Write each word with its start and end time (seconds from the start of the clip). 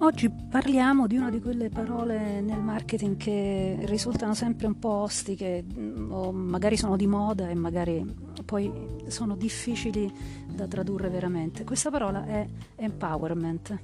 Oggi 0.00 0.30
parliamo 0.30 1.08
di 1.08 1.16
una 1.16 1.28
di 1.28 1.40
quelle 1.40 1.70
parole 1.70 2.40
nel 2.40 2.60
marketing 2.60 3.16
che 3.16 3.78
risultano 3.80 4.32
sempre 4.32 4.68
un 4.68 4.78
po' 4.78 4.90
ostiche 4.90 5.64
mm, 5.64 6.12
o 6.12 6.30
magari 6.30 6.76
sono 6.76 6.96
di 6.96 7.08
moda 7.08 7.48
e 7.48 7.54
magari 7.54 8.04
poi 8.44 8.70
sono 9.08 9.34
difficili 9.34 10.10
da 10.46 10.68
tradurre 10.68 11.08
veramente. 11.08 11.64
Questa 11.64 11.90
parola 11.90 12.24
è 12.26 12.46
empowerment. 12.76 13.76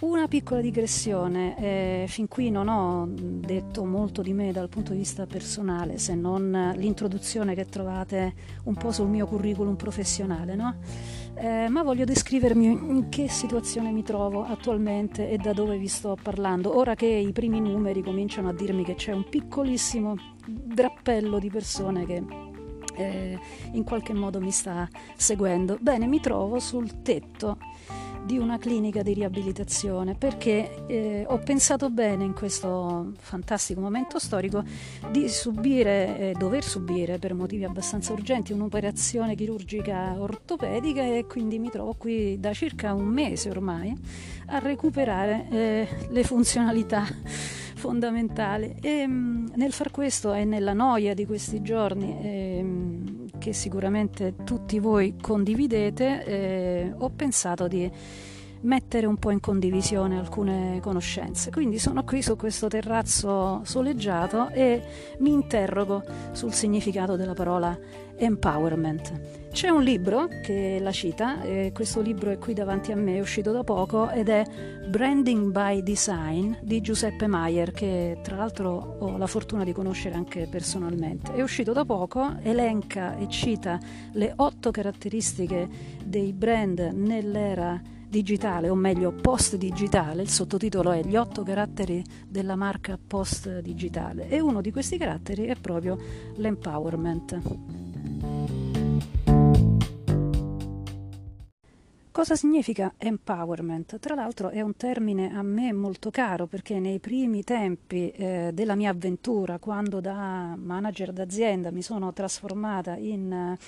Una 0.00 0.28
piccola 0.28 0.60
digressione, 0.60 1.56
eh, 1.56 2.04
fin 2.06 2.28
qui 2.28 2.50
non 2.50 2.68
ho 2.68 3.08
detto 3.08 3.86
molto 3.86 4.20
di 4.20 4.34
me 4.34 4.52
dal 4.52 4.68
punto 4.68 4.92
di 4.92 4.98
vista 4.98 5.24
personale, 5.24 5.96
se 5.96 6.14
non 6.14 6.74
l'introduzione 6.76 7.54
che 7.54 7.64
trovate 7.64 8.34
un 8.64 8.74
po' 8.74 8.92
sul 8.92 9.08
mio 9.08 9.26
curriculum 9.26 9.76
professionale, 9.76 10.54
no? 10.54 10.74
Eh, 11.36 11.68
ma 11.68 11.82
voglio 11.82 12.04
descrivermi 12.04 12.64
in 12.64 13.08
che 13.08 13.28
situazione 13.28 13.90
mi 13.90 14.02
trovo 14.02 14.44
attualmente 14.44 15.28
e 15.28 15.36
da 15.36 15.52
dove 15.52 15.76
vi 15.78 15.88
sto 15.88 16.16
parlando, 16.20 16.76
ora 16.76 16.94
che 16.94 17.06
i 17.06 17.32
primi 17.32 17.60
numeri 17.60 18.02
cominciano 18.02 18.48
a 18.48 18.52
dirmi 18.52 18.84
che 18.84 18.94
c'è 18.94 19.12
un 19.12 19.28
piccolissimo 19.28 20.14
drappello 20.46 21.38
di 21.38 21.50
persone 21.50 22.06
che 22.06 22.22
eh, 22.96 23.38
in 23.72 23.84
qualche 23.84 24.12
modo 24.12 24.40
mi 24.40 24.50
sta 24.50 24.88
seguendo. 25.16 25.78
Bene, 25.80 26.06
mi 26.06 26.20
trovo 26.20 26.58
sul 26.58 27.02
tetto 27.02 27.58
di 28.24 28.38
una 28.38 28.58
clinica 28.58 29.02
di 29.02 29.12
riabilitazione 29.12 30.14
perché 30.14 30.86
eh, 30.86 31.24
ho 31.28 31.38
pensato 31.38 31.90
bene 31.90 32.24
in 32.24 32.32
questo 32.32 33.12
fantastico 33.18 33.80
momento 33.80 34.18
storico 34.18 34.64
di 35.10 35.28
subire, 35.28 36.18
eh, 36.18 36.34
dover 36.36 36.64
subire 36.64 37.18
per 37.18 37.34
motivi 37.34 37.64
abbastanza 37.64 38.12
urgenti 38.12 38.52
un'operazione 38.52 39.34
chirurgica 39.34 40.14
ortopedica 40.18 41.02
e 41.02 41.26
quindi 41.26 41.58
mi 41.58 41.70
trovo 41.70 41.94
qui 41.94 42.38
da 42.40 42.52
circa 42.52 42.94
un 42.94 43.06
mese 43.06 43.50
ormai 43.50 43.94
a 44.46 44.58
recuperare 44.58 45.46
eh, 45.50 45.88
le 46.08 46.24
funzionalità 46.24 47.04
fondamentali. 47.76 48.76
E 48.80 49.06
mh, 49.06 49.12
mm, 49.12 49.46
nel 49.56 49.72
far 49.72 49.90
questo 49.90 50.32
e 50.32 50.44
nella 50.44 50.72
noia 50.72 51.14
di 51.14 51.26
questi 51.26 51.60
giorni 51.62 52.18
ehm, 52.22 52.93
che 53.38 53.52
sicuramente 53.52 54.34
tutti 54.44 54.78
voi 54.78 55.16
condividete, 55.20 56.24
eh, 56.24 56.92
ho 56.96 57.10
pensato 57.10 57.68
di 57.68 57.90
mettere 58.64 59.06
un 59.06 59.16
po' 59.16 59.30
in 59.30 59.40
condivisione 59.40 60.18
alcune 60.18 60.80
conoscenze. 60.82 61.50
Quindi 61.50 61.78
sono 61.78 62.04
qui 62.04 62.22
su 62.22 62.36
questo 62.36 62.68
terrazzo 62.68 63.62
soleggiato 63.64 64.48
e 64.50 64.82
mi 65.18 65.32
interrogo 65.32 66.02
sul 66.32 66.52
significato 66.52 67.16
della 67.16 67.34
parola 67.34 67.78
empowerment. 68.16 69.42
C'è 69.50 69.68
un 69.68 69.82
libro 69.82 70.28
che 70.42 70.78
la 70.80 70.92
cita, 70.92 71.38
questo 71.72 72.00
libro 72.00 72.30
è 72.30 72.38
qui 72.38 72.54
davanti 72.54 72.90
a 72.90 72.96
me, 72.96 73.16
è 73.16 73.20
uscito 73.20 73.52
da 73.52 73.62
poco 73.62 74.10
ed 74.10 74.28
è 74.28 74.44
Branding 74.88 75.52
by 75.52 75.82
Design 75.82 76.54
di 76.60 76.80
Giuseppe 76.80 77.26
Maier, 77.26 77.70
che 77.70 78.18
tra 78.22 78.36
l'altro 78.36 78.96
ho 78.98 79.16
la 79.16 79.26
fortuna 79.26 79.62
di 79.62 79.72
conoscere 79.72 80.16
anche 80.16 80.48
personalmente. 80.50 81.34
È 81.34 81.42
uscito 81.42 81.72
da 81.72 81.84
poco, 81.84 82.36
elenca 82.42 83.16
e 83.16 83.28
cita 83.28 83.78
le 84.12 84.32
otto 84.36 84.70
caratteristiche 84.70 85.68
dei 86.04 86.32
brand 86.32 86.78
nell'era 86.92 87.80
digitale, 88.14 88.68
o 88.68 88.76
meglio 88.76 89.10
post 89.10 89.56
digitale, 89.56 90.22
il 90.22 90.28
sottotitolo 90.28 90.92
è 90.92 91.02
Gli 91.02 91.16
otto 91.16 91.42
caratteri 91.42 92.00
della 92.28 92.54
marca 92.54 92.96
post 92.96 93.58
digitale 93.58 94.28
e 94.28 94.38
uno 94.38 94.60
di 94.60 94.70
questi 94.70 94.96
caratteri 94.96 95.46
è 95.46 95.56
proprio 95.56 95.98
l'empowerment. 96.36 97.40
Cosa 102.12 102.36
significa 102.36 102.94
empowerment? 102.96 103.98
Tra 103.98 104.14
l'altro 104.14 104.50
è 104.50 104.60
un 104.60 104.76
termine 104.76 105.34
a 105.34 105.42
me 105.42 105.72
molto 105.72 106.12
caro 106.12 106.46
perché 106.46 106.78
nei 106.78 107.00
primi 107.00 107.42
tempi 107.42 108.10
eh, 108.10 108.52
della 108.54 108.76
mia 108.76 108.90
avventura, 108.90 109.58
quando 109.58 110.00
da 110.00 110.54
manager 110.56 111.12
d'azienda 111.12 111.72
mi 111.72 111.82
sono 111.82 112.12
trasformata 112.12 112.94
in 112.94 113.32
eh, 113.32 113.58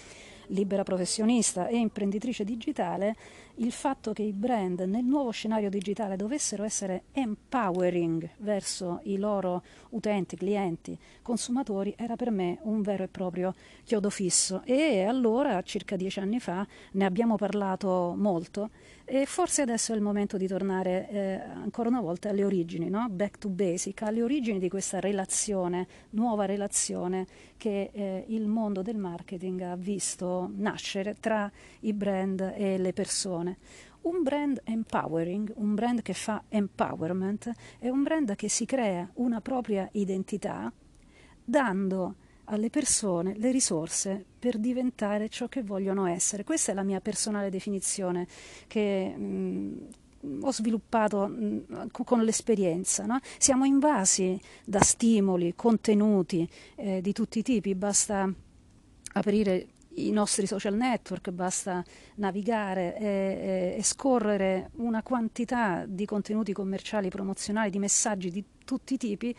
libera 0.48 0.82
professionista 0.82 1.68
e 1.68 1.76
imprenditrice 1.76 2.44
digitale, 2.44 3.16
il 3.56 3.72
fatto 3.72 4.12
che 4.12 4.22
i 4.22 4.32
brand 4.32 4.80
nel 4.80 5.04
nuovo 5.04 5.30
scenario 5.30 5.70
digitale 5.70 6.16
dovessero 6.16 6.64
essere 6.64 7.04
empowering 7.12 8.28
verso 8.38 9.00
i 9.04 9.16
loro 9.16 9.62
utenti, 9.90 10.36
clienti, 10.36 10.98
consumatori 11.22 11.94
era 11.96 12.16
per 12.16 12.30
me 12.30 12.58
un 12.62 12.82
vero 12.82 13.04
e 13.04 13.08
proprio 13.08 13.54
chiodo 13.84 14.10
fisso. 14.10 14.62
E 14.64 15.04
allora, 15.04 15.62
circa 15.62 15.96
dieci 15.96 16.20
anni 16.20 16.40
fa, 16.40 16.66
ne 16.92 17.04
abbiamo 17.04 17.36
parlato 17.36 18.14
molto 18.16 18.70
e 19.08 19.24
forse 19.24 19.62
adesso 19.62 19.92
è 19.92 19.94
il 19.94 20.02
momento 20.02 20.36
di 20.36 20.48
tornare 20.48 21.08
eh, 21.08 21.40
ancora 21.54 21.88
una 21.88 22.00
volta 22.00 22.30
alle 22.30 22.42
origini, 22.42 22.90
no? 22.90 23.06
back 23.08 23.38
to 23.38 23.48
basic, 23.48 24.02
alle 24.02 24.20
origini 24.20 24.58
di 24.58 24.68
questa 24.68 24.98
relazione, 24.98 25.86
nuova 26.10 26.44
relazione 26.44 27.24
che 27.56 27.90
eh, 27.92 28.24
il 28.26 28.48
mondo 28.48 28.82
del 28.82 28.96
marketing 28.96 29.60
ha 29.60 29.76
visto 29.76 30.50
nascere 30.56 31.14
tra 31.20 31.48
i 31.80 31.92
brand 31.92 32.54
e 32.56 32.78
le 32.78 32.92
persone. 32.92 33.58
Un 34.02 34.24
brand 34.24 34.60
empowering, 34.64 35.52
un 35.54 35.76
brand 35.76 36.02
che 36.02 36.12
fa 36.12 36.42
empowerment, 36.48 37.52
è 37.78 37.88
un 37.88 38.02
brand 38.02 38.34
che 38.34 38.48
si 38.48 38.64
crea 38.64 39.08
una 39.14 39.40
propria 39.40 39.88
identità 39.92 40.72
dando 41.44 42.16
alle 42.46 42.70
persone 42.70 43.34
le 43.36 43.50
risorse 43.50 44.24
per 44.38 44.58
diventare 44.58 45.28
ciò 45.28 45.48
che 45.48 45.62
vogliono 45.62 46.06
essere. 46.06 46.44
Questa 46.44 46.72
è 46.72 46.74
la 46.74 46.82
mia 46.82 47.00
personale 47.00 47.50
definizione 47.50 48.26
che 48.66 49.14
mh, 49.16 49.22
mm, 50.26 50.42
ho 50.42 50.52
sviluppato 50.52 51.26
mh, 51.26 51.64
mm, 51.72 51.86
con 52.04 52.22
l'esperienza. 52.22 53.04
No? 53.04 53.18
Siamo 53.38 53.64
invasi 53.64 54.38
da 54.64 54.80
stimoli, 54.80 55.54
contenuti 55.54 56.48
eh, 56.76 57.00
di 57.00 57.12
tutti 57.12 57.38
i 57.38 57.42
tipi, 57.42 57.74
basta 57.74 58.32
aprire 59.14 59.68
i 59.96 60.10
nostri 60.10 60.46
social 60.46 60.74
network, 60.74 61.30
basta 61.30 61.82
navigare 62.16 62.96
e, 62.98 63.74
e, 63.78 63.82
scorrere 63.82 64.70
una 64.76 65.02
quantità 65.02 65.84
di 65.86 66.04
contenuti 66.04 66.52
commerciali, 66.52 67.08
promozionali, 67.08 67.70
di 67.70 67.78
messaggi 67.78 68.30
di 68.30 68.44
tutti 68.64 68.94
i 68.94 68.98
tipi 68.98 69.34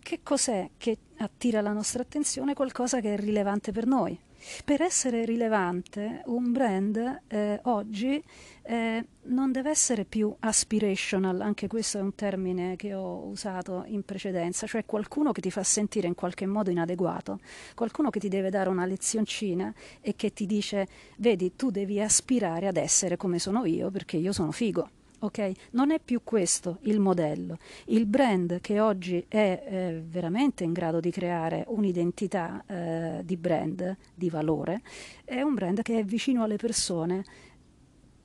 che 0.00 0.20
cos'è 0.22 0.70
che 0.76 0.98
attira 1.22 1.60
la 1.60 1.72
nostra 1.72 2.02
attenzione? 2.02 2.54
Qualcosa 2.54 3.00
che 3.00 3.14
è 3.14 3.16
rilevante 3.16 3.72
per 3.72 3.86
noi. 3.86 4.18
Per 4.64 4.82
essere 4.82 5.24
rilevante, 5.24 6.22
un 6.26 6.50
brand 6.50 7.22
eh, 7.28 7.60
oggi 7.64 8.22
eh, 8.62 9.04
non 9.22 9.52
deve 9.52 9.70
essere 9.70 10.04
più 10.04 10.34
aspirational, 10.40 11.40
anche 11.40 11.68
questo 11.68 11.98
è 11.98 12.00
un 12.00 12.16
termine 12.16 12.74
che 12.74 12.92
ho 12.92 13.24
usato 13.26 13.84
in 13.86 14.02
precedenza, 14.02 14.66
cioè 14.66 14.84
qualcuno 14.84 15.30
che 15.30 15.40
ti 15.40 15.50
fa 15.52 15.62
sentire 15.62 16.08
in 16.08 16.16
qualche 16.16 16.46
modo 16.46 16.70
inadeguato, 16.70 17.38
qualcuno 17.76 18.10
che 18.10 18.18
ti 18.18 18.28
deve 18.28 18.50
dare 18.50 18.68
una 18.68 18.84
lezioncina 18.84 19.72
e 20.00 20.16
che 20.16 20.32
ti 20.32 20.44
dice, 20.44 20.88
vedi, 21.18 21.54
tu 21.54 21.70
devi 21.70 22.00
aspirare 22.00 22.66
ad 22.66 22.76
essere 22.76 23.16
come 23.16 23.38
sono 23.38 23.64
io 23.64 23.90
perché 23.92 24.16
io 24.16 24.32
sono 24.32 24.50
figo. 24.50 24.90
Okay? 25.22 25.54
Non 25.72 25.92
è 25.92 26.00
più 26.00 26.22
questo 26.24 26.78
il 26.82 26.98
modello. 26.98 27.58
Il 27.86 28.06
brand 28.06 28.60
che 28.60 28.80
oggi 28.80 29.24
è 29.28 29.62
eh, 29.64 30.02
veramente 30.04 30.64
in 30.64 30.72
grado 30.72 30.98
di 30.98 31.10
creare 31.10 31.64
un'identità 31.68 32.64
eh, 32.66 33.20
di 33.24 33.36
brand, 33.36 33.96
di 34.14 34.28
valore, 34.28 34.82
è 35.24 35.40
un 35.40 35.54
brand 35.54 35.82
che 35.82 36.00
è 36.00 36.04
vicino 36.04 36.42
alle 36.42 36.56
persone 36.56 37.24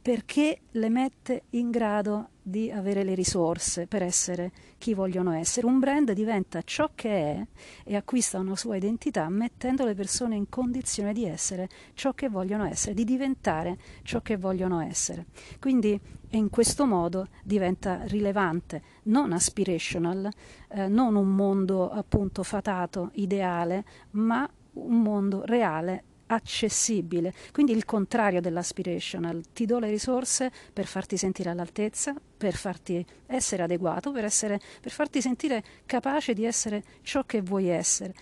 perché 0.08 0.62
le 0.72 0.88
mette 0.88 1.44
in 1.50 1.70
grado 1.70 2.30
di 2.42 2.72
avere 2.72 3.04
le 3.04 3.14
risorse 3.14 3.88
per 3.88 4.02
essere 4.02 4.54
chi 4.78 4.94
vogliono 4.94 5.34
essere. 5.34 5.68
Un 5.68 5.80
brand 5.80 6.14
diventa 6.14 6.62
ciò 6.62 6.92
che 6.96 7.10
è 7.10 7.46
e 7.84 7.96
acquista 7.98 8.40
una 8.40 8.56
sua 8.56 8.78
identità 8.78 9.28
mettendo 9.28 9.84
le 9.84 9.96
persone 9.96 10.38
in 10.38 10.48
condizione 10.48 11.12
di 11.12 11.26
essere 11.26 11.68
ciò 11.94 12.14
che 12.14 12.30
vogliono 12.30 12.64
essere, 12.64 12.94
di 12.94 13.04
diventare 13.04 13.78
ciò 14.04 14.22
che 14.22 14.38
vogliono 14.38 14.80
essere. 14.80 15.26
Quindi 15.60 16.00
in 16.30 16.50
questo 16.50 16.86
modo 16.86 17.28
diventa 17.44 18.04
rilevante, 18.06 18.82
non 19.04 19.34
aspirational, 19.34 20.30
eh, 20.70 20.88
non 20.88 21.16
un 21.16 21.36
mondo 21.36 21.90
appunto 21.90 22.44
fatato, 22.44 23.10
ideale, 23.16 23.84
ma 24.12 24.50
un 24.72 25.02
mondo 25.02 25.44
reale 25.44 26.04
accessibile, 26.28 27.34
quindi 27.52 27.72
il 27.74 27.86
contrario 27.86 28.42
dell'aspirational, 28.42 29.44
ti 29.54 29.66
do 29.66 29.80
le 29.80 29.90
risorse 29.90 30.52
per 30.72 30.86
farti 30.86 31.18
sentire 31.18 31.50
all'altezza, 31.50 32.16
per 32.38 32.56
farti 32.56 33.06
essere 33.26 33.64
adeguato, 33.64 34.12
per, 34.12 34.26
essere, 34.26 34.60
per 34.82 34.92
farti 34.92 35.22
sentire 35.22 35.64
capace 35.86 36.34
di 36.34 36.46
essere 36.46 36.84
ciò 37.02 37.24
che 37.24 37.42
vuoi 37.42 37.68
essere. 37.68 38.14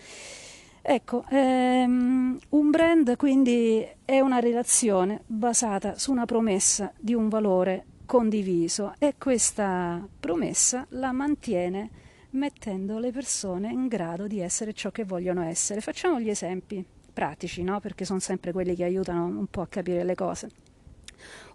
Ecco, 0.87 1.25
ehm, 1.29 2.37
un 2.49 2.69
brand 2.69 3.15
quindi 3.15 3.83
è 4.05 4.19
una 4.19 4.39
relazione 4.39 5.23
basata 5.25 5.97
su 5.97 6.11
una 6.11 6.25
promessa 6.25 6.93
di 6.99 7.15
un 7.15 7.27
valore 7.27 7.85
condiviso 8.05 8.93
e 8.99 9.15
questa 9.17 10.07
promessa 10.19 10.85
la 10.89 11.11
mantiene 11.11 11.89
mettendo 12.31 12.99
le 12.99 13.11
persone 13.11 13.71
in 13.71 13.87
grado 13.87 14.27
di 14.27 14.39
essere 14.39 14.73
ciò 14.73 14.91
che 14.91 15.05
vogliono 15.05 15.41
essere. 15.41 15.81
Facciamo 15.81 16.19
gli 16.19 16.29
esempi 16.29 16.85
pratici, 17.15 17.63
no? 17.63 17.79
perché 17.79 18.03
sono 18.03 18.19
sempre 18.19 18.51
quelli 18.51 18.75
che 18.75 18.83
aiutano 18.83 19.25
un 19.25 19.47
po' 19.47 19.61
a 19.61 19.67
capire 19.67 20.03
le 20.03 20.15
cose. 20.15 20.49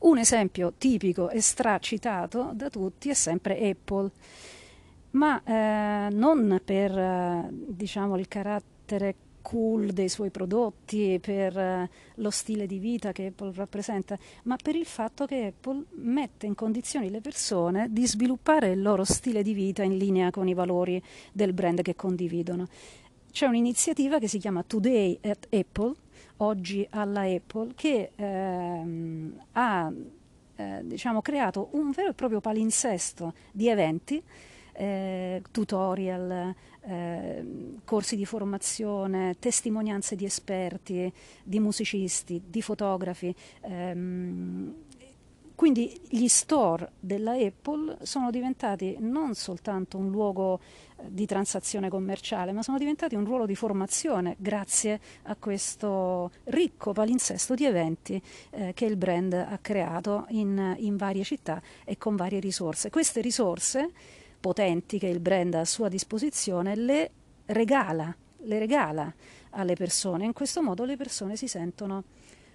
Un 0.01 0.17
esempio 0.17 0.73
tipico 0.79 1.29
e 1.29 1.43
stracitato 1.43 2.53
da 2.55 2.71
tutti 2.71 3.11
è 3.11 3.15
sempre 3.15 3.61
Apple, 3.69 4.11
ma 5.11 5.43
eh, 5.45 6.09
non 6.11 6.61
per 6.65 6.99
eh, 6.99 7.49
diciamo, 7.51 8.17
il 8.17 8.27
carattere 8.27 9.15
cool 9.43 9.93
dei 9.93 10.09
suoi 10.09 10.31
prodotti, 10.31 11.19
per 11.21 11.57
eh, 11.57 11.91
lo 12.17 12.31
stile 12.31 12.67
di 12.67 12.79
vita 12.79 13.13
che 13.13 13.27
Apple 13.27 13.53
rappresenta, 13.55 14.19
ma 14.45 14.57
per 14.57 14.75
il 14.75 14.87
fatto 14.87 15.27
che 15.27 15.47
Apple 15.47 15.85
mette 15.97 16.47
in 16.47 16.55
condizioni 16.55 17.11
le 17.11 17.21
persone 17.21 17.89
di 17.91 18.07
sviluppare 18.07 18.71
il 18.71 18.81
loro 18.81 19.05
stile 19.05 19.43
di 19.43 19.53
vita 19.53 19.83
in 19.83 19.97
linea 19.97 20.31
con 20.31 20.49
i 20.49 20.55
valori 20.55 21.03
del 21.33 21.53
brand 21.53 21.83
che 21.83 21.95
condividono. 21.95 22.69
C'è 23.31 23.47
un'iniziativa 23.47 24.19
che 24.19 24.29
si 24.29 24.39
chiama 24.39 24.63
Today 24.63 25.19
at 25.23 25.47
Apple, 25.51 25.95
oggi 26.39 26.87
alla 26.91 27.23
Apple, 27.23 27.73
che 27.75 28.11
ehm, 28.15 29.41
ha 29.53 29.93
eh, 30.57 30.81
diciamo, 30.83 31.23
creato 31.23 31.69
un 31.73 31.91
vero 31.91 32.11
e 32.11 32.15
proprio 32.15 32.41
palinsesto 32.41 33.35
di 33.53 33.69
eventi 33.69 34.23
eh, 34.73 35.43
tutorial, 35.51 36.55
eh, 36.83 37.45
corsi 37.85 38.17
di 38.17 38.25
formazione, 38.25 39.37
testimonianze 39.39 40.17
di 40.17 40.25
esperti, 40.25 41.13
di 41.43 41.61
musicisti, 41.61 42.43
di 42.47 42.63
fotografi. 42.63 43.35
Ehm, 43.63 44.75
quindi 45.61 46.01
gli 46.09 46.27
store 46.27 46.93
della 46.99 47.33
Apple 47.33 47.99
sono 48.01 48.31
diventati 48.31 48.97
non 48.99 49.35
soltanto 49.35 49.99
un 49.99 50.09
luogo 50.09 50.59
eh, 50.97 51.05
di 51.11 51.27
transazione 51.27 51.91
commerciale, 51.91 52.53
ma 52.53 52.63
sono 52.63 52.79
diventati 52.79 53.15
un 53.15 53.27
ruolo 53.27 53.45
di 53.45 53.55
formazione 53.55 54.37
grazie 54.39 54.99
a 55.25 55.37
questo 55.37 56.31
ricco 56.45 56.93
palinsesto 56.93 57.53
di 57.53 57.67
eventi 57.67 58.23
eh, 58.53 58.73
che 58.73 58.87
il 58.87 58.97
brand 58.97 59.35
ha 59.35 59.59
creato 59.61 60.25
in, 60.31 60.77
in 60.79 60.97
varie 60.97 61.25
città 61.25 61.61
e 61.85 61.99
con 61.99 62.17
varie 62.17 62.41
risorse. 62.41 62.89
Queste 62.89 63.21
risorse 63.21 63.91
potenti 64.41 64.99
che 64.99 65.09
il 65.09 65.21
brand 65.21 65.53
ha 65.53 65.61
a 65.61 65.67
sua 65.67 65.91
disposizione 65.91 66.75
le 66.75 67.11
regala, 67.45 68.17
le 68.45 68.59
regala 68.59 69.13
alle 69.51 69.75
persone. 69.75 70.25
In 70.25 70.33
questo 70.33 70.63
modo 70.63 70.87
le 70.87 70.97
persone 70.97 71.37
si 71.37 71.49
sentono 71.49 72.03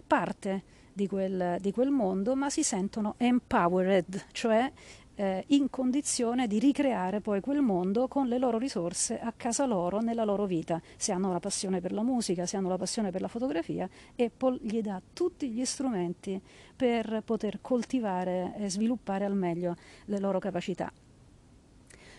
parte 0.08 0.74
di 0.96 1.08
quel, 1.08 1.58
di 1.60 1.74
quel 1.74 1.90
mondo, 1.90 2.36
ma 2.36 2.50
si 2.50 2.64
sentono 2.64 3.16
empowered, 3.18 4.28
cioè 4.32 4.72
eh, 5.16 5.44
in 5.48 5.70
condizione 5.70 6.48
di 6.48 6.58
ricreare 6.58 7.20
poi 7.20 7.42
quel 7.42 7.60
mondo 7.60 8.08
con 8.08 8.28
le 8.28 8.38
loro 8.38 8.58
risorse 8.58 9.20
a 9.20 9.34
casa 9.36 9.66
loro, 9.66 10.00
nella 10.00 10.24
loro 10.24 10.46
vita. 10.46 10.82
Se 10.96 11.12
hanno 11.12 11.34
la 11.34 11.42
passione 11.42 11.82
per 11.82 11.92
la 11.92 12.02
musica, 12.02 12.46
se 12.46 12.56
hanno 12.56 12.70
la 12.70 12.78
passione 12.78 13.12
per 13.12 13.20
la 13.20 13.28
fotografia, 13.28 13.90
Apple 14.16 14.60
gli 14.62 14.82
dà 14.82 15.02
tutti 15.12 15.50
gli 15.50 15.66
strumenti 15.66 16.42
per 16.74 17.22
poter 17.26 17.60
coltivare 17.60 18.54
e 18.58 18.70
sviluppare 18.70 19.26
al 19.26 19.36
meglio 19.36 19.76
le 20.06 20.20
loro 20.20 20.40
capacità. 20.40 20.92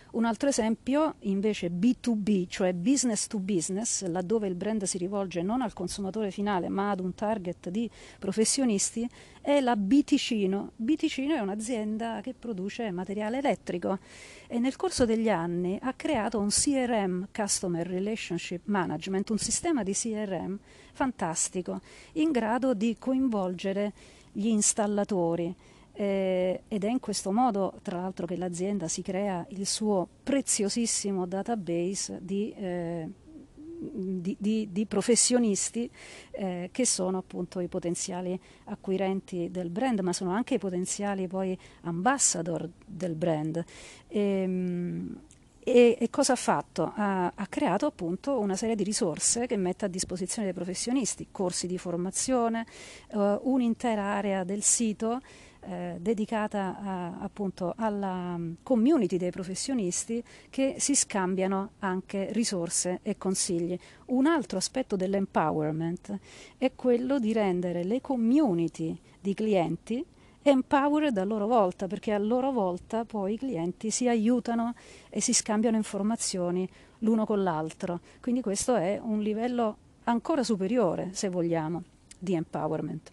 Un 0.09 0.23
altro 0.23 0.47
esempio 0.47 1.15
invece 1.19 1.69
B2B, 1.69 2.47
cioè 2.47 2.73
business 2.73 3.27
to 3.27 3.39
business, 3.39 4.05
laddove 4.05 4.47
il 4.47 4.55
brand 4.55 4.83
si 4.83 4.97
rivolge 4.97 5.41
non 5.41 5.61
al 5.61 5.73
consumatore 5.73 6.31
finale 6.31 6.69
ma 6.69 6.91
ad 6.91 7.01
un 7.01 7.13
target 7.13 7.69
di 7.69 7.89
professionisti, 8.17 9.07
è 9.41 9.59
la 9.59 9.75
Biticino. 9.75 10.71
Biticino 10.77 11.35
è 11.35 11.39
un'azienda 11.39 12.21
che 12.21 12.33
produce 12.33 12.89
materiale 12.91 13.39
elettrico 13.39 13.99
e 14.47 14.59
nel 14.59 14.77
corso 14.77 15.05
degli 15.05 15.29
anni 15.29 15.77
ha 15.81 15.93
creato 15.93 16.39
un 16.39 16.49
CRM, 16.49 17.27
Customer 17.33 17.85
Relationship 17.85 18.61
Management, 18.65 19.29
un 19.29 19.37
sistema 19.37 19.83
di 19.83 19.93
CRM 19.93 20.57
fantastico, 20.93 21.81
in 22.13 22.31
grado 22.31 22.73
di 22.73 22.95
coinvolgere 22.97 23.93
gli 24.31 24.47
installatori 24.47 25.53
eh, 25.99 26.61
ed 26.67 26.83
è 26.83 26.89
in 26.89 26.99
questo 26.99 27.31
modo, 27.31 27.73
tra 27.81 27.99
l'altro, 27.99 28.27
che 28.27 28.37
l'azienda 28.37 28.87
si 28.87 29.01
crea 29.01 29.43
il 29.49 29.65
suo 29.65 30.07
preziosissimo 30.21 31.25
database 31.25 32.19
di, 32.21 32.53
eh, 32.55 33.09
di, 33.55 34.37
di, 34.39 34.69
di 34.71 34.85
professionisti 34.85 35.89
eh, 36.33 36.69
che 36.71 36.85
sono 36.85 37.17
appunto 37.17 37.59
i 37.61 37.67
potenziali 37.67 38.39
acquirenti 38.65 39.49
del 39.49 39.71
brand, 39.71 40.01
ma 40.01 40.13
sono 40.13 40.29
anche 40.29 40.53
i 40.53 40.59
potenziali 40.59 41.27
poi 41.27 41.57
ambassador 41.81 42.69
del 42.85 43.15
brand. 43.15 43.65
E, 44.07 44.19
ehm, 44.19 45.19
e, 45.63 45.97
e, 45.99 46.09
cosa 46.11 46.33
ha 46.33 46.37
fatto? 46.37 46.93
Ha, 46.95 47.33
ha, 47.35 47.47
creato 47.47 47.87
appunto 47.87 48.39
una 48.39 48.55
serie 48.55 48.75
di 48.75 48.83
risorse 48.83 49.47
che 49.47 49.57
mette 49.57 49.83
a 49.83 49.89
disposizione 49.89 50.45
dei 50.45 50.55
professionisti, 50.55 51.27
corsi 51.29 51.67
di 51.67 51.77
formazione, 51.77 52.65
uh, 53.13 53.39
un'intera 53.41 54.03
area 54.03 54.45
del 54.45 54.61
sito 54.61 55.19
eh, 55.67 55.97
dedicata 55.99 56.77
a, 56.79 57.19
appunto 57.19 57.73
alla 57.77 58.37
mm, 58.37 58.53
community 58.63 59.17
dei 59.17 59.31
professionisti 59.31 60.23
che 60.49 60.75
si 60.79 60.95
scambiano 60.95 61.71
anche 61.79 62.31
risorse 62.31 62.99
e 63.03 63.17
consigli. 63.17 63.77
Un 64.07 64.27
altro 64.27 64.57
aspetto 64.57 64.95
dell'empowerment 64.95 66.17
è 66.57 66.71
quello 66.73 67.19
di 67.19 67.33
rendere 67.33 67.83
le 67.83 67.99
community 68.01 68.97
di 69.19 69.33
clienti 69.33 70.05
empowered 70.49 71.17
a 71.17 71.23
loro 71.25 71.45
volta, 71.45 71.87
perché 71.87 72.13
a 72.13 72.17
loro 72.17 72.51
volta 72.51 73.03
poi 73.03 73.33
i 73.33 73.37
clienti 73.37 73.91
si 73.91 74.07
aiutano 74.07 74.75
e 75.09 75.19
si 75.19 75.33
scambiano 75.33 75.75
informazioni 75.75 76.67
l'uno 76.99 77.25
con 77.25 77.43
l'altro. 77.43 77.99
Quindi 78.21 78.41
questo 78.41 78.75
è 78.75 78.99
un 79.01 79.19
livello 79.19 79.77
ancora 80.05 80.43
superiore, 80.43 81.09
se 81.11 81.27
vogliamo, 81.27 81.83
di 82.17 82.33
empowerment. 82.33 83.11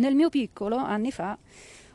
Nel 0.00 0.14
mio 0.14 0.30
piccolo, 0.30 0.76
anni 0.76 1.12
fa, 1.12 1.36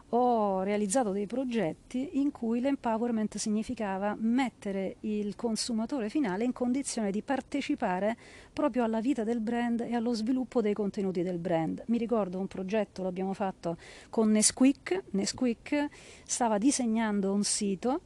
ho 0.09 0.61
realizzato 0.61 1.09
dei 1.11 1.25
progetti 1.25 2.19
in 2.19 2.29
cui 2.29 2.59
l'empowerment 2.59 3.37
significava 3.37 4.15
mettere 4.19 4.97
il 4.99 5.35
consumatore 5.35 6.09
finale 6.09 6.43
in 6.43 6.53
condizione 6.53 7.09
di 7.09 7.23
partecipare 7.23 8.15
proprio 8.53 8.83
alla 8.83 9.01
vita 9.01 9.23
del 9.23 9.39
brand 9.39 9.81
e 9.81 9.95
allo 9.95 10.13
sviluppo 10.13 10.61
dei 10.61 10.73
contenuti 10.73 11.23
del 11.23 11.39
brand. 11.39 11.81
Mi 11.87 11.97
ricordo 11.97 12.37
un 12.37 12.45
progetto, 12.45 13.01
l'abbiamo 13.01 13.33
fatto 13.33 13.75
con 14.11 14.29
Nesquik, 14.29 15.05
Nesquik 15.09 15.87
stava 16.25 16.59
disegnando 16.59 17.33
un 17.33 17.43
sito 17.43 18.01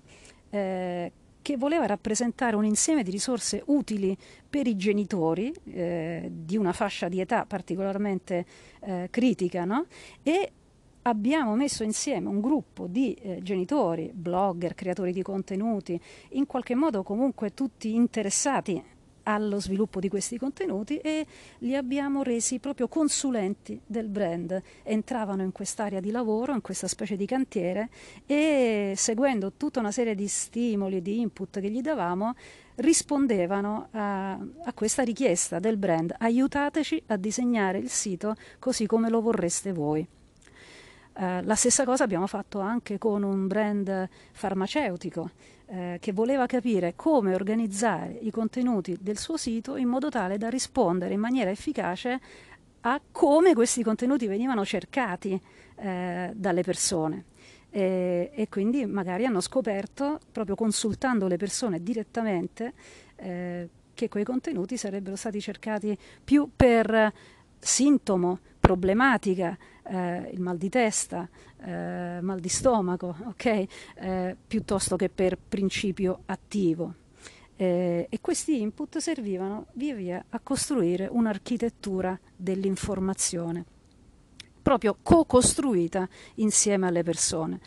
eh, 0.50 1.12
che 1.50 1.58
voleva 1.58 1.88
rappresentare 1.88 2.56
un 2.56 2.64
insieme 2.64 3.02
di 3.02 3.10
risorse 3.10 3.64
utili 3.66 4.16
per 4.48 4.68
i 4.68 4.76
genitori 4.76 5.52
eh, 5.72 6.30
di 6.32 6.58
una 6.58 6.74
fascia 6.74 7.10
di 7.10 7.20
età 7.20 7.46
particolarmente 7.46 8.46
eh, 8.82 9.08
critica 9.10 9.66
no? 9.66 9.88
e 10.22 10.52
abbiamo 11.02 11.56
messo 11.56 11.84
insieme 11.84 12.28
un 12.28 12.40
gruppo 12.40 12.86
di 12.86 13.16
eh, 13.16 13.40
genitori, 13.42 14.12
blogger, 14.14 14.76
creatori 14.76 15.12
di 15.12 15.24
contenuti, 15.24 16.00
in 16.34 16.46
qualche 16.46 16.76
modo 16.76 17.02
comunque 17.02 17.56
tutti 17.56 17.96
interessati 17.96 18.84
allo 19.34 19.60
sviluppo 19.60 20.00
di 20.00 20.10
questi 20.10 20.38
contenuti 20.38 20.98
e 20.98 21.26
li 21.60 21.76
abbiamo 21.76 22.24
resi 22.24 22.60
proprio 22.60 22.88
consulenti 22.88 23.80
del 23.86 24.08
brand. 24.08 24.62
Entravano 24.84 25.44
in 25.44 25.52
quest'area 25.52 26.00
di 26.00 26.12
lavoro, 26.12 26.54
in 26.54 26.62
questa 26.62 26.88
specie 26.88 27.16
di 27.16 27.26
cantiere 27.26 27.90
e 28.26 28.94
seguendo 28.96 29.54
tutta 29.54 29.80
una 29.80 29.92
serie 29.92 30.16
di 30.16 30.28
stimoli, 30.28 31.02
di 31.02 31.20
input 31.20 31.60
che 31.60 31.70
gli 31.70 31.82
davamo, 31.82 32.36
rispondevano 32.76 33.90
a, 33.92 34.32
a 34.32 34.74
questa 34.74 35.04
richiesta 35.04 35.60
del 35.60 35.78
brand. 35.78 36.16
Aiutateci 36.18 37.04
a 37.08 37.18
disegnare 37.18 37.78
il 37.78 37.90
sito 37.90 38.36
così 38.58 38.86
come 38.86 39.10
lo 39.10 39.22
vorreste 39.22 39.72
voi. 39.74 40.08
Uh, 41.12 41.44
la 41.44 41.56
stessa 41.56 41.84
cosa 41.84 42.06
abbiamo 42.06 42.28
fatto 42.28 42.60
anche 42.62 42.98
con 42.98 43.24
un 43.24 43.46
brand 43.48 44.08
farmaceutico 44.32 45.32
eh, 45.72 45.98
che 46.00 46.12
voleva 46.12 46.46
capire 46.46 46.94
come 46.96 47.36
organizzare 47.36 48.18
i 48.22 48.32
contenuti 48.32 48.98
del 49.00 49.18
suo 49.18 49.38
sito 49.38 49.76
in 49.76 49.88
modo 49.88 50.10
tale 50.10 50.38
da 50.38 50.50
rispondere 50.50 51.14
in 51.14 51.20
maniera 51.20 51.52
efficace 51.52 52.20
a 52.82 53.00
come 53.12 53.54
questi 53.54 53.84
contenuti 53.84 54.26
venivano 54.26 54.66
cercati 54.66 55.40
eh, 55.76 56.32
dalle 56.34 56.64
persone. 56.64 57.26
E, 57.70 58.32
e, 58.34 58.50
quindi 58.50 58.86
magari 58.86 59.26
hanno 59.26 59.42
scoperto, 59.42 60.20
proprio 60.32 60.56
consultando 60.56 61.28
le 61.28 61.38
persone 61.38 61.84
direttamente, 61.84 62.74
eh, 63.18 63.70
che 63.94 64.08
quei 64.08 64.24
contenuti 64.24 64.76
sarebbero 64.76 65.16
stati 65.16 65.40
cercati 65.40 65.96
più 66.24 66.50
per 66.56 67.14
sintomo, 67.60 68.40
problematica, 68.70 69.58
eh, 69.84 70.30
il 70.32 70.40
mal 70.42 70.56
di 70.56 70.70
testa, 70.70 71.28
eh, 71.66 72.20
mal 72.22 72.40
di 72.40 72.50
stomaco, 72.50 73.16
okay? 73.26 73.68
eh, 73.96 74.36
piuttosto 74.46 74.96
che 74.96 75.10
per 75.10 75.40
principio 75.40 76.20
attivo. 76.28 76.94
Eh, 77.56 78.06
e 78.08 78.22
questi 78.22 78.62
input 78.62 79.00
servivano 79.00 79.66
via 79.74 79.96
via 79.96 80.24
a 80.30 80.40
costruire 80.40 81.08
un'architettura 81.12 82.18
dell'informazione, 82.36 83.66
proprio 84.62 84.96
co-costruita 85.02 86.08
insieme 86.36 86.86
alle 86.86 87.02
persone. 87.02 87.60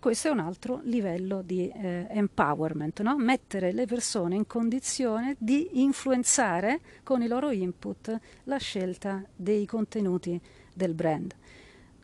Questo 0.00 0.28
è 0.28 0.30
un 0.30 0.38
altro 0.38 0.80
livello 0.84 1.42
di 1.42 1.68
eh, 1.68 2.06
empowerment, 2.08 3.00
no? 3.00 3.16
mettere 3.16 3.72
le 3.72 3.84
persone 3.84 4.36
in 4.36 4.46
condizione 4.46 5.34
di 5.38 5.82
influenzare 5.82 6.80
con 7.02 7.20
i 7.20 7.26
loro 7.26 7.50
input 7.50 8.16
la 8.44 8.58
scelta 8.58 9.24
dei 9.34 9.66
contenuti 9.66 10.40
del 10.72 10.94
brand. 10.94 11.34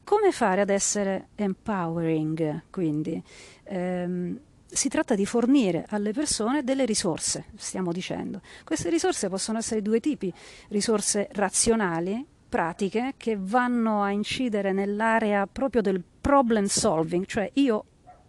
Come 0.02 0.32
fare 0.32 0.62
ad 0.62 0.70
essere 0.70 1.28
empowering, 1.36 2.64
quindi? 2.70 3.22
Ehm, 3.62 4.40
si 4.66 4.88
tratta 4.88 5.14
di 5.14 5.24
fornire 5.24 5.86
alle 5.88 6.12
persone 6.12 6.64
delle 6.64 6.84
risorse, 6.84 7.44
stiamo 7.54 7.92
dicendo. 7.92 8.40
Queste 8.64 8.90
risorse 8.90 9.28
possono 9.28 9.58
essere 9.58 9.80
di 9.80 9.88
due 9.88 10.00
tipi, 10.00 10.32
risorse 10.68 11.28
razionali, 11.30 12.26
pratiche, 12.54 13.14
che 13.16 13.36
vanno 13.36 14.04
a 14.04 14.12
incidere 14.12 14.70
nell'area 14.70 15.44
proprio 15.48 15.82
del 15.82 16.00
problem 16.20 16.66
solving, 16.66 17.26
cioè 17.26 17.50
io 17.54 17.86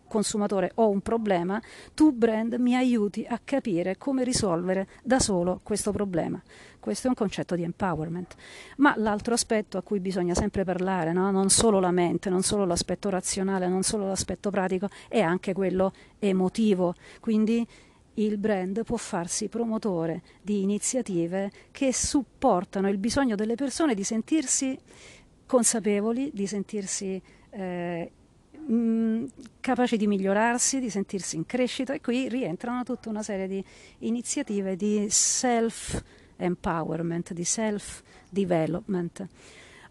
consumatore 0.07 0.71
ho 0.75 0.89
un 0.89 1.01
problema, 1.01 1.61
tu 1.93 2.11
brand 2.11 2.55
mi 2.55 2.75
aiuti 2.75 3.23
a 3.29 3.39
capire 3.43 3.99
come 3.99 4.23
risolvere 4.23 4.87
da 5.03 5.19
solo 5.19 5.59
questo 5.61 5.91
problema. 5.91 6.41
Questo 6.79 7.05
è 7.05 7.09
un 7.09 7.15
concetto 7.15 7.53
di 7.53 7.61
empowerment. 7.61 8.35
Ma 8.77 8.95
l'altro 8.97 9.35
aspetto 9.35 9.77
a 9.77 9.83
cui 9.83 9.99
bisogna 9.99 10.33
sempre 10.33 10.63
parlare, 10.63 11.13
no? 11.13 11.29
non 11.29 11.51
solo 11.51 11.79
la 11.79 11.91
mente, 11.91 12.31
non 12.31 12.41
solo 12.41 12.65
l'aspetto 12.65 13.11
razionale, 13.11 13.67
non 13.67 13.83
solo 13.83 14.07
l'aspetto 14.07 14.49
pratico, 14.49 14.89
è 15.07 15.21
anche 15.21 15.53
quello 15.53 15.93
emotivo. 16.17 16.95
Quindi 17.19 17.67
il 18.15 18.37
brand 18.37 18.83
può 18.83 18.97
farsi 18.97 19.47
promotore 19.47 20.21
di 20.41 20.61
iniziative 20.61 21.51
che 21.71 21.93
supportano 21.93 22.89
il 22.89 22.97
bisogno 22.97 23.35
delle 23.35 23.55
persone 23.55 23.93
di 23.93 24.03
sentirsi 24.03 24.77
consapevoli, 25.45 26.31
di 26.33 26.47
sentirsi 26.47 27.21
eh, 27.49 28.11
mh, 28.57 29.25
capaci 29.59 29.97
di 29.97 30.07
migliorarsi, 30.07 30.79
di 30.79 30.89
sentirsi 30.89 31.35
in 31.35 31.45
crescita 31.45 31.93
e 31.93 32.01
qui 32.01 32.29
rientrano 32.29 32.83
tutta 32.83 33.09
una 33.09 33.23
serie 33.23 33.47
di 33.47 33.63
iniziative 33.99 34.75
di 34.75 35.07
self 35.09 36.01
empowerment, 36.37 37.33
di 37.33 37.43
self 37.43 38.01
development. 38.29 39.27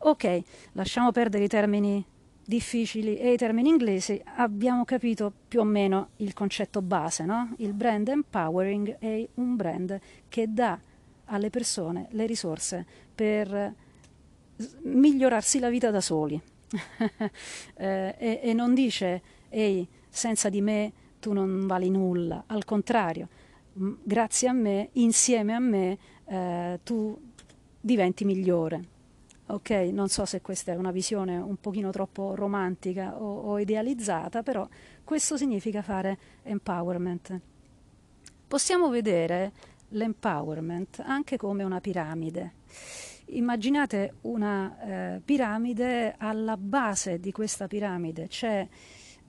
Ok, 0.00 0.42
lasciamo 0.72 1.12
perdere 1.12 1.44
i 1.44 1.48
termini 1.48 2.04
difficili 2.44 3.16
e 3.16 3.32
i 3.32 3.36
termini 3.36 3.68
inglesi, 3.68 4.20
abbiamo 4.36 4.84
capito 4.84 5.32
più 5.48 5.60
o 5.60 5.64
meno 5.64 6.10
il 6.16 6.34
concetto 6.34 6.82
base, 6.82 7.24
no? 7.24 7.54
Il 7.58 7.72
brand 7.72 8.08
empowering 8.08 8.98
è 8.98 9.26
un 9.34 9.56
brand 9.56 9.98
che 10.28 10.52
dà 10.52 10.78
alle 11.26 11.50
persone 11.50 12.08
le 12.10 12.26
risorse 12.26 12.86
per 13.14 13.74
migliorarsi 14.82 15.58
la 15.58 15.68
vita 15.68 15.90
da 15.90 16.00
soli. 16.00 16.40
eh, 17.76 18.14
e, 18.18 18.40
e, 18.42 18.52
non 18.52 18.74
dice, 18.74 19.22
ehi, 19.48 19.86
senza 20.08 20.48
di 20.48 20.60
me 20.60 20.92
tu 21.20 21.32
non 21.32 21.66
vali 21.66 21.88
nulla, 21.88 22.44
al 22.46 22.64
contrario, 22.64 23.28
grazie 23.72 24.48
a 24.48 24.52
me, 24.52 24.90
insieme 24.92 25.54
a 25.54 25.60
me, 25.60 25.98
eh, 26.26 26.80
tu 26.82 27.16
diventi 27.80 28.24
migliore. 28.24 28.92
Ok, 29.46 29.70
non 29.92 30.08
so 30.08 30.24
se 30.24 30.40
questa 30.40 30.72
è 30.72 30.76
una 30.76 30.90
visione 30.90 31.36
un 31.36 31.56
pochino 31.56 31.90
troppo 31.90 32.34
romantica 32.34 33.20
o, 33.20 33.40
o 33.40 33.58
idealizzata, 33.58 34.42
però 34.42 34.66
questo 35.04 35.36
significa 35.36 35.82
fare 35.82 36.18
empowerment. 36.44 37.40
Possiamo 38.48 38.88
vedere 38.88 39.52
l'empowerment 39.88 41.02
anche 41.04 41.36
come 41.36 41.62
una 41.62 41.80
piramide. 41.80 42.52
Immaginate 43.26 44.14
una 44.22 45.14
eh, 45.16 45.20
piramide, 45.22 46.14
alla 46.16 46.56
base 46.56 47.20
di 47.20 47.30
questa 47.30 47.66
piramide 47.66 48.28
c'è 48.28 48.66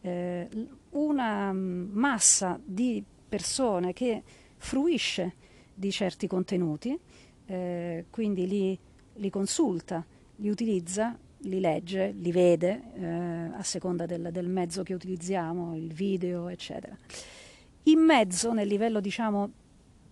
eh, 0.02 0.50
una 0.92 1.52
massa 1.52 2.58
di 2.64 3.04
persone 3.28 3.92
che 3.92 4.24
fruisce 4.58 5.34
di 5.74 5.92
certi 5.92 6.28
contenuti, 6.28 6.98
eh, 7.48 8.06
quindi 8.10 8.48
li, 8.48 8.80
li, 9.16 9.30
consulta, 9.30 10.06
li 10.38 10.50
utilizza, 10.50 11.18
li 11.40 11.60
legge, 11.60 12.14
li 12.18 12.32
vede 12.32 12.82
eh, 12.96 13.06
a 13.06 13.64
seconda 13.64 14.06
del, 14.06 14.30
del 14.32 14.48
mezzo 14.48 14.84
che 14.84 14.94
utilizziamo, 14.94 15.76
il 15.76 15.94
video, 15.94 16.48
eccetera. 16.50 16.98
In 17.84 18.00
mezzo, 18.00 18.54
nel 18.54 18.68
livello 18.68 19.00
diciamo 19.00 19.52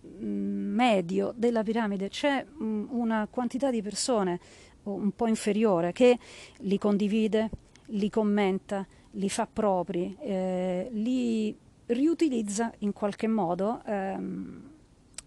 Mm, 0.06 0.74
medio 0.74 1.32
della 1.34 1.62
piramide 1.62 2.08
c'è 2.08 2.44
mm, 2.44 2.86
una 2.90 3.26
quantità 3.30 3.70
di 3.70 3.80
persone 3.80 4.38
un 4.84 5.12
po' 5.12 5.26
inferiore 5.26 5.92
che 5.92 6.18
li 6.58 6.76
condivide, 6.76 7.50
li 7.86 8.10
commenta, 8.10 8.86
li 9.12 9.30
fa 9.30 9.48
propri, 9.50 10.14
eh, 10.20 10.88
li 10.92 11.56
riutilizza 11.86 12.70
in 12.78 12.92
qualche 12.92 13.26
modo 13.26 13.80
ehm, 13.86 14.70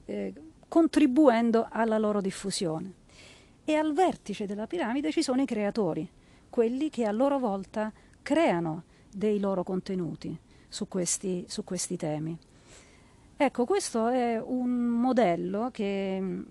eh, 0.05 0.33
contribuendo 0.67 1.67
alla 1.71 1.97
loro 1.97 2.21
diffusione. 2.21 2.93
E 3.69 3.75
al 3.75 3.91
vertice 3.93 4.45
della 4.45 4.65
piramide 4.65 5.11
ci 5.11 5.21
sono 5.21 5.41
i 5.41 5.45
creatori, 5.45 6.09
quelli 6.49 6.89
che 6.89 7.03
a 7.03 7.11
loro 7.11 7.37
volta 7.37 7.91
creano 8.21 8.83
dei 9.13 9.41
loro 9.41 9.63
contenuti 9.63 10.39
su 10.69 10.87
questi, 10.87 11.43
su 11.49 11.65
questi 11.65 11.97
temi. 11.97 12.37
Ecco, 13.35 13.65
questo 13.65 14.07
è 14.07 14.41
un 14.41 14.69
modello 14.69 15.69
che 15.73 16.43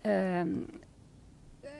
eh, 0.00 0.66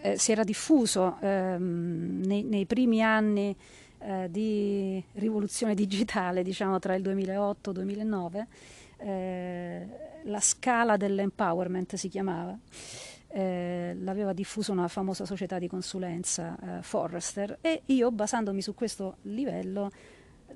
eh, 0.03 0.19
si 0.19 0.33
era 0.33 0.45
diffuso 0.45 1.17
eh, 1.23 1.57
nei, 1.59 2.43
nei, 2.43 2.67
primi 2.67 3.03
anni 3.03 3.57
eh, 4.01 4.29
di 4.31 5.03
rivoluzione 5.13 5.75
digitale, 5.75 6.43
diciamo 6.43 6.79
tra 6.79 6.95
il 6.95 7.01
2008 7.01 7.71
e 7.71 7.73
il 7.73 7.79
2009. 7.79 8.47
Eh, 8.99 9.87
la 10.25 10.41
scala 10.41 10.99
dell'empowerment 10.99 11.95
si 11.95 12.11
chiamava. 12.11 12.55
Eh, 13.37 13.95
l'aveva 14.01 14.33
diffuso 14.33 14.73
una 14.73 14.89
famosa 14.89 15.27
società 15.27 15.59
di 15.59 15.69
consulenza, 15.69 16.57
Forrester, 16.81 17.59
e 17.61 17.83
io, 17.87 18.11
basandomi 18.11 18.63
su 18.63 18.75
questo 18.75 19.19
livello, 19.23 19.91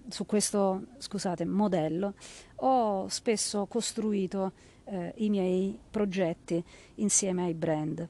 su 0.09 0.25
questo 0.25 0.87
scusate, 0.97 1.45
modello 1.45 2.15
ho 2.57 3.07
spesso 3.09 3.67
costruito 3.67 4.53
eh, 4.85 5.13
i 5.17 5.29
miei 5.29 5.79
progetti 5.91 6.63
insieme 6.97 7.45
ai 7.45 7.55
brand. 7.55 8.09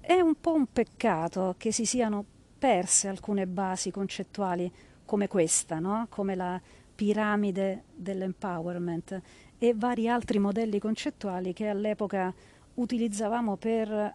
È 0.00 0.20
un 0.20 0.34
po' 0.40 0.52
un 0.52 0.66
peccato 0.72 1.54
che 1.56 1.72
si 1.72 1.84
siano 1.84 2.24
perse 2.58 3.08
alcune 3.08 3.46
basi 3.46 3.90
concettuali 3.90 4.70
come 5.04 5.26
questa, 5.26 5.78
no? 5.78 6.06
come 6.08 6.34
la 6.34 6.60
piramide 6.94 7.84
dell'empowerment 7.94 9.20
e 9.58 9.74
vari 9.74 10.08
altri 10.08 10.38
modelli 10.38 10.78
concettuali 10.78 11.52
che 11.52 11.68
all'epoca 11.68 12.32
utilizzavamo 12.74 13.56
per 13.56 14.14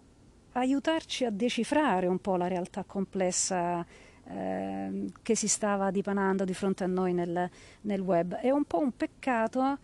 aiutarci 0.53 1.25
a 1.25 1.29
decifrare 1.29 2.07
un 2.07 2.19
po' 2.19 2.35
la 2.35 2.47
realtà 2.47 2.83
complessa 2.83 3.85
Ehm, 4.29 5.07
che 5.21 5.35
si 5.35 5.47
stava 5.47 5.89
dipanando 5.89 6.43
di 6.43 6.53
fronte 6.53 6.83
a 6.83 6.87
noi 6.87 7.13
nel, 7.13 7.49
nel 7.81 7.99
web. 8.01 8.35
È 8.35 8.49
un 8.49 8.65
po' 8.65 8.79
un 8.79 8.91
peccato 8.95 9.77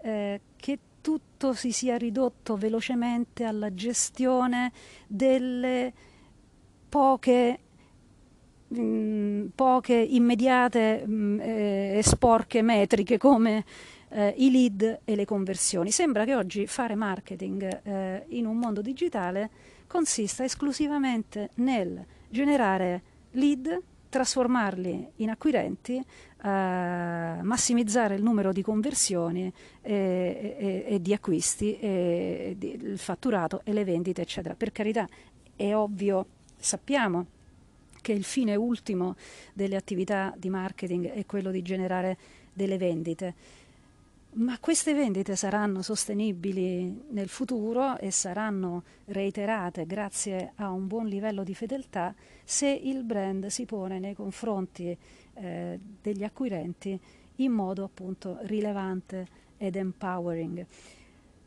eh, 0.00 0.40
che 0.56 0.78
tutto 1.02 1.52
si 1.52 1.70
sia 1.70 1.96
ridotto 1.96 2.56
velocemente 2.56 3.44
alla 3.44 3.74
gestione 3.74 4.72
delle 5.06 5.92
poche 6.88 7.58
mh, 8.68 8.80
mm, 8.80 9.46
poche 9.54 9.94
immediate 9.94 11.04
mh, 11.06 11.12
mm, 11.12 11.40
eh, 11.40 11.98
e 11.98 12.02
sporche 12.02 12.62
metriche 12.62 13.18
come 13.18 13.64
eh, 14.10 14.34
i 14.36 14.50
lead 14.50 15.00
e 15.04 15.14
le 15.14 15.24
conversioni. 15.24 15.90
Sembra 15.90 16.24
che 16.24 16.34
oggi 16.34 16.66
fare 16.66 16.94
marketing 16.94 17.80
eh, 17.82 18.24
in 18.28 18.46
un 18.46 18.58
mondo 18.58 18.80
digitale 18.82 19.50
consista 19.86 20.44
esclusivamente 20.44 21.50
nel 21.56 22.04
generare 22.28 23.02
lead 23.32 23.82
trasformarli 24.10 25.12
in 25.16 25.30
acquirenti, 25.30 25.96
eh, 25.96 26.02
massimizzare 26.42 28.16
il 28.16 28.22
numero 28.22 28.52
di 28.52 28.60
conversioni 28.60 29.50
e, 29.80 30.56
e, 30.58 30.84
e 30.86 31.00
di 31.00 31.14
acquisti, 31.14 31.78
e, 31.78 32.56
di, 32.58 32.72
il 32.72 32.98
fatturato 32.98 33.62
e 33.64 33.72
le 33.72 33.84
vendite, 33.84 34.20
eccetera. 34.20 34.54
Per 34.54 34.72
carità, 34.72 35.06
è 35.54 35.74
ovvio, 35.74 36.26
sappiamo 36.58 37.26
che 38.02 38.12
il 38.12 38.24
fine 38.24 38.56
ultimo 38.56 39.14
delle 39.52 39.76
attività 39.76 40.34
di 40.36 40.50
marketing 40.50 41.10
è 41.12 41.24
quello 41.24 41.50
di 41.50 41.62
generare 41.62 42.18
delle 42.52 42.78
vendite 42.78 43.34
ma 44.32 44.58
queste 44.60 44.94
vendite 44.94 45.34
saranno 45.34 45.82
sostenibili 45.82 47.06
nel 47.10 47.28
futuro 47.28 47.98
e 47.98 48.10
saranno 48.12 48.84
reiterate 49.06 49.86
grazie 49.86 50.52
a 50.56 50.70
un 50.70 50.86
buon 50.86 51.06
livello 51.06 51.42
di 51.42 51.54
fedeltà 51.54 52.14
se 52.44 52.68
il 52.68 53.02
brand 53.02 53.46
si 53.46 53.64
pone 53.64 53.98
nei 53.98 54.14
confronti 54.14 54.96
eh, 55.34 55.80
degli 56.00 56.22
acquirenti 56.22 56.98
in 57.36 57.50
modo 57.50 57.82
appunto 57.82 58.38
rilevante 58.42 59.26
ed 59.56 59.74
empowering. 59.74 60.64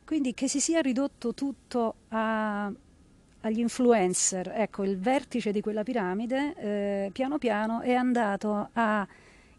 Quindi 0.05 0.33
che 0.33 0.49
si 0.49 0.59
sia 0.59 0.81
ridotto 0.81 1.33
tutto 1.33 1.95
a, 2.09 2.65
agli 2.65 3.59
influencer, 3.59 4.51
ecco 4.55 4.83
il 4.83 4.97
vertice 4.97 5.51
di 5.51 5.61
quella 5.61 5.83
piramide 5.83 6.55
eh, 6.57 7.09
piano 7.13 7.37
piano 7.37 7.79
è 7.79 7.93
andato 7.93 8.69
a 8.73 9.07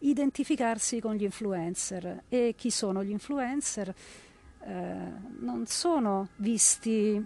identificarsi 0.08 1.00
con 1.00 1.14
gli 1.14 1.24
influencer. 1.24 2.24
E 2.28 2.54
chi 2.56 2.70
sono 2.70 3.02
gli 3.02 3.10
influencer? 3.10 3.94
Eh, 4.66 4.94
non 5.40 5.64
sono 5.66 6.28
visti 6.36 7.24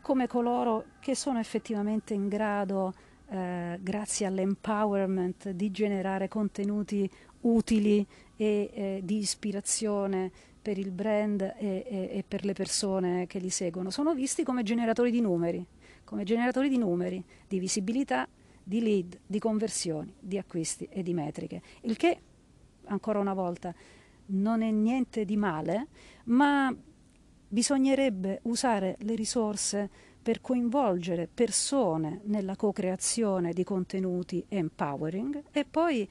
come 0.00 0.26
coloro 0.26 0.84
che 1.00 1.14
sono 1.14 1.38
effettivamente 1.38 2.14
in 2.14 2.28
grado 2.28 2.94
eh, 3.30 3.78
grazie 3.80 4.26
all'empowerment 4.26 5.50
di 5.50 5.70
generare 5.70 6.28
contenuti 6.28 7.10
utili 7.42 8.06
e 8.36 8.70
eh, 8.72 9.00
di 9.02 9.18
ispirazione 9.18 10.30
per 10.60 10.78
il 10.78 10.90
brand 10.90 11.40
e, 11.40 11.56
e, 11.58 12.08
e, 12.12 12.24
per 12.26 12.44
le 12.44 12.52
persone 12.52 13.26
che 13.26 13.38
li 13.38 13.50
seguono. 13.50 13.90
Sono 13.90 14.14
visti 14.14 14.44
come 14.44 14.62
generatori 14.62 15.10
di 15.10 15.20
numeri, 15.20 15.64
come 16.04 16.24
generatori 16.24 16.68
di 16.68 16.78
numeri, 16.78 17.22
di 17.46 17.58
visibilità, 17.58 18.28
di 18.68 18.82
lead, 18.82 19.18
di 19.26 19.38
conversioni, 19.38 20.14
di 20.20 20.36
acquisti 20.36 20.86
e 20.90 21.02
di 21.02 21.14
metriche. 21.14 21.62
Il 21.80 21.96
che, 21.96 22.20
ancora 22.84 23.18
una 23.18 23.32
volta, 23.32 23.74
non 24.26 24.60
è 24.60 24.70
niente 24.70 25.24
di 25.24 25.38
male, 25.38 25.86
ma 26.24 26.74
bisognerebbe 27.48 28.40
usare 28.42 28.96
le 29.00 29.14
risorse 29.14 29.88
per 30.20 30.42
coinvolgere 30.42 31.30
persone 31.32 32.20
nella 32.24 32.56
co-creazione 32.56 33.54
di 33.54 33.64
contenuti 33.64 34.44
empowering 34.46 35.44
e 35.50 35.64
poi 35.64 36.06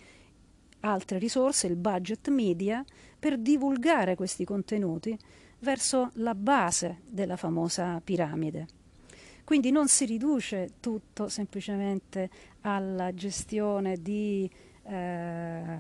altre 0.80 1.20
risorse, 1.20 1.68
il 1.68 1.76
budget 1.76 2.28
media, 2.30 2.84
per 3.20 3.38
divulgare 3.38 4.16
questi 4.16 4.46
contenuti 4.46 5.16
verso 5.60 6.10
la 6.16 6.34
base 6.34 7.02
della 7.08 7.36
famosa 7.36 8.02
piramide. 8.04 8.66
Quindi 9.48 9.72
non 9.72 9.88
si 9.88 10.04
riduce 10.04 10.72
tutto 10.82 11.30
semplicemente 11.30 12.30
alla 12.64 13.14
gestione 13.14 13.96
di 13.96 14.52
eh, 14.84 15.78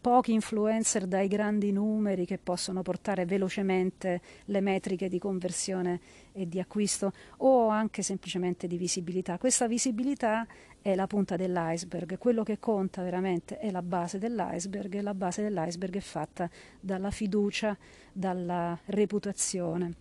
pochi 0.00 0.32
influencer 0.32 1.06
dai 1.06 1.28
grandi 1.28 1.70
numeri 1.70 2.24
che 2.24 2.38
possono 2.38 2.80
portare 2.80 3.26
velocemente 3.26 4.22
le 4.46 4.62
metriche 4.62 5.10
di 5.10 5.18
conversione 5.18 6.00
e 6.32 6.48
di 6.48 6.60
acquisto 6.60 7.12
o 7.36 7.68
anche 7.68 8.00
semplicemente 8.00 8.66
di 8.66 8.78
visibilità. 8.78 9.36
Questa 9.36 9.68
visibilità 9.68 10.46
è 10.80 10.94
la 10.94 11.06
punta 11.06 11.36
dell'iceberg, 11.36 12.16
quello 12.16 12.42
che 12.42 12.58
conta 12.58 13.02
veramente 13.02 13.58
è 13.58 13.70
la 13.70 13.82
base 13.82 14.16
dell'iceberg 14.16 14.94
e 14.94 15.02
la 15.02 15.12
base 15.12 15.42
dell'iceberg 15.42 15.96
è 15.96 16.00
fatta 16.00 16.48
dalla 16.80 17.10
fiducia, 17.10 17.76
dalla 18.14 18.78
reputazione, 18.86 19.92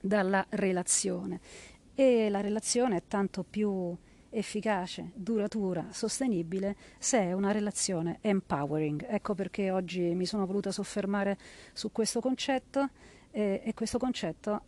dalla 0.00 0.46
relazione 0.50 1.40
e 1.94 2.28
la 2.30 2.40
relazione 2.40 2.96
è 2.96 3.02
tanto 3.06 3.44
più 3.48 3.96
efficace, 4.30 5.10
duratura, 5.14 5.88
sostenibile 5.90 6.74
se 6.98 7.18
è 7.18 7.32
una 7.32 7.52
relazione 7.52 8.18
empowering. 8.22 9.06
Ecco 9.08 9.34
perché 9.34 9.70
oggi 9.70 10.14
mi 10.14 10.24
sono 10.24 10.46
voluta 10.46 10.70
soffermare 10.70 11.36
su 11.72 11.92
questo 11.92 12.20
concetto 12.20 12.88
eh, 13.30 13.60
e 13.62 13.74
questo 13.74 13.98
concetto 13.98 14.62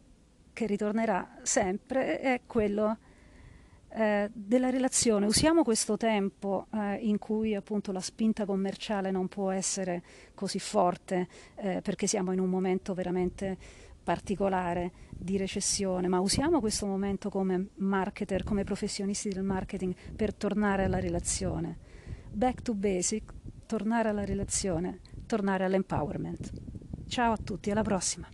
che 0.53 0.67
ritornerà 0.67 1.39
sempre 1.43 2.21
è 2.21 2.43
quello 2.47 2.99
eh, 3.97 4.29
della 4.33 4.71
relazione. 4.71 5.27
Usiamo 5.27 5.63
questo 5.63 5.97
tempo 5.97 6.67
eh, 6.73 6.97
in 6.97 7.19
cui 7.19 7.55
appunto 7.55 7.93
la 7.93 8.01
spinta 8.01 8.45
commerciale 8.45 9.11
non 9.11 9.29
può 9.29 9.51
essere 9.51 10.03
così 10.35 10.59
forte 10.59 11.29
eh, 11.55 11.81
perché 11.81 12.07
siamo 12.07 12.33
in 12.33 12.41
un 12.41 12.49
momento 12.49 12.93
veramente 12.93 13.57
particolare 14.05 14.93
di 15.11 15.37
recessione, 15.37 16.07
ma 16.07 16.21
usiamo 16.21 16.61
questo 16.61 16.87
momento 16.87 17.31
come 17.31 17.71
marketer, 17.77 18.45
come 18.45 18.63
professionisti 18.63 19.31
del 19.31 19.43
marketing 19.43 19.95
per 20.15 20.35
tornare 20.35 20.85
alla 20.85 21.01
relazione. 21.01 21.79
Back 22.31 22.63
to 22.63 22.75
basic, 22.75 23.33
tornare 23.67 24.11
alla 24.11 24.25
relazione, 24.25 25.01
tornare 25.27 25.65
all'empowerment. 25.65 26.53
Ciao 27.09 27.33
a 27.33 27.39
tutti, 27.39 27.71
alla 27.71 27.83
prossima! 27.83 28.29